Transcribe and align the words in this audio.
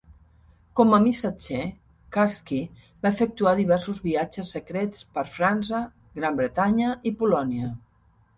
Com 0.79 0.93
a 0.97 0.99
missatger, 1.01 1.59
Karski 2.17 2.61
va 3.03 3.11
efectuar 3.17 3.53
diversos 3.59 4.01
viatges 4.07 4.55
secrets 4.57 5.05
per 5.19 5.25
França, 5.37 5.83
Gran 6.19 6.41
Bretanya 6.41 6.97
i 7.13 7.15
Polònia. 7.23 7.71